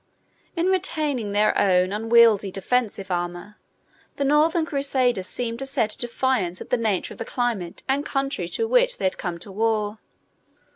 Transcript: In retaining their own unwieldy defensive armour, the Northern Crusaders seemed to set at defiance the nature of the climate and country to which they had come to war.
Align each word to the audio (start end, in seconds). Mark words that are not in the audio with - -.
In 0.55 0.65
retaining 0.69 1.31
their 1.31 1.55
own 1.55 1.91
unwieldy 1.93 2.49
defensive 2.49 3.11
armour, 3.11 3.59
the 4.15 4.23
Northern 4.25 4.65
Crusaders 4.65 5.27
seemed 5.27 5.59
to 5.59 5.67
set 5.67 5.93
at 5.93 5.99
defiance 5.99 6.57
the 6.57 6.75
nature 6.75 7.13
of 7.13 7.19
the 7.19 7.23
climate 7.23 7.83
and 7.87 8.03
country 8.03 8.47
to 8.49 8.67
which 8.67 8.97
they 8.97 9.05
had 9.05 9.19
come 9.19 9.37
to 9.37 9.51
war. 9.51 9.99